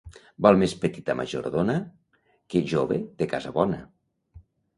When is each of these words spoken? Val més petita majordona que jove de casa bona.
Val 0.43 0.55
més 0.61 0.71
petita 0.85 1.15
majordona 1.19 1.75
que 2.55 2.63
jove 2.73 2.99
de 3.21 3.29
casa 3.37 3.53
bona. 3.61 3.79